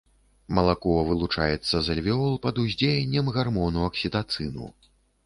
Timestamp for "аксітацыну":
3.91-4.65